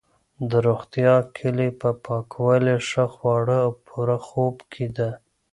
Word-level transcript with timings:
د 0.49 0.51
روغتیا 0.67 1.13
کلي 1.37 1.69
په 1.81 1.89
پاکوالي، 2.05 2.77
ښه 2.89 3.05
خواړه 3.15 3.57
او 3.65 3.71
پوره 3.85 4.17
خوب 4.27 4.55
کې 4.71 4.87
ده. 4.97 5.09